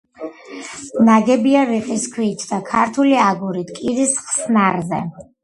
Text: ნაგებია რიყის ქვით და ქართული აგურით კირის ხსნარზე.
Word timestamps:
ნაგებია 1.09 1.61
რიყის 1.71 2.07
ქვით 2.15 2.47
და 2.53 2.59
ქართული 2.71 3.13
აგურით 3.27 3.71
კირის 3.77 4.17
ხსნარზე. 4.25 5.05